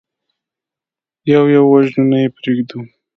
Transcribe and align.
يو 1.31 1.43
يو 1.55 1.63
وژنو، 1.73 2.03
نه 2.09 2.17
يې 2.23 2.27
پرېږدو. 2.37 2.79